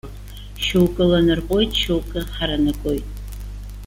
[0.63, 3.05] Шьоукы ланарҟәуеит, шьоукы ҳаранакуеит.